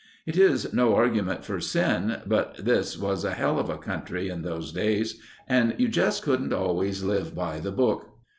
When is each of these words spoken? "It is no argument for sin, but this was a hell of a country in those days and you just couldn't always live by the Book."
"It 0.25 0.35
is 0.35 0.73
no 0.73 0.95
argument 0.95 1.45
for 1.45 1.59
sin, 1.59 2.21
but 2.25 2.55
this 2.65 2.97
was 2.97 3.23
a 3.23 3.33
hell 3.35 3.59
of 3.59 3.69
a 3.69 3.77
country 3.77 4.29
in 4.29 4.41
those 4.41 4.71
days 4.71 5.21
and 5.47 5.75
you 5.77 5.87
just 5.89 6.23
couldn't 6.23 6.53
always 6.53 7.03
live 7.03 7.35
by 7.35 7.59
the 7.59 7.71
Book." 7.71 8.09